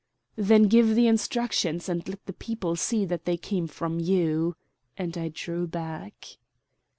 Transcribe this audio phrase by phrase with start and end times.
[0.37, 4.55] "Then give the instructions, and let the people see that they come from you,"
[4.97, 6.37] and I drew back.